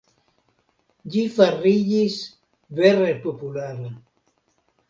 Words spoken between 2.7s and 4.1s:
vere populara.